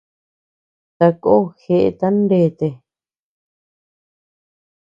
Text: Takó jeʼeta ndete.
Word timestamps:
Takó 0.97 1.35
jeʼeta 1.63 2.07
ndete. 2.21 2.67